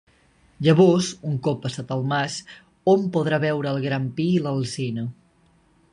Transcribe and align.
Llavors, 0.67 1.09
un 1.31 1.35
cop 1.47 1.59
passat 1.65 1.93
el 1.97 2.01
mas, 2.13 2.39
hom 2.93 3.05
podrà 3.19 3.41
veure 3.47 3.75
el 3.75 3.81
gran 3.87 4.09
pi 4.17 4.29
i 4.39 4.41
l'alzina. 4.47 5.05